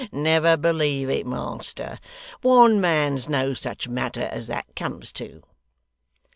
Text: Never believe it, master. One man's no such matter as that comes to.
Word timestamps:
Never 0.11 0.57
believe 0.57 1.11
it, 1.11 1.27
master. 1.27 1.99
One 2.41 2.81
man's 2.81 3.29
no 3.29 3.53
such 3.53 3.87
matter 3.87 4.29
as 4.31 4.47
that 4.47 4.75
comes 4.75 5.11
to. 5.11 5.43